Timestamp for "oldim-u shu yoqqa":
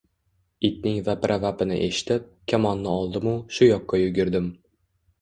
2.97-4.05